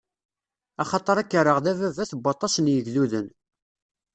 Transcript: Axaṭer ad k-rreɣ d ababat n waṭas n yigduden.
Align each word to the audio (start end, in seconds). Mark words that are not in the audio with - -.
Axaṭer 0.81 1.15
ad 1.17 1.27
k-rreɣ 1.31 1.57
d 1.63 1.65
ababat 1.71 2.11
n 2.13 2.19
waṭas 2.23 2.55
n 2.59 2.71
yigduden. 2.73 3.27